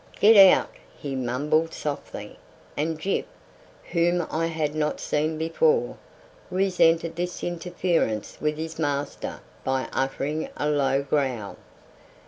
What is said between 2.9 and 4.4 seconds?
Gyp, whom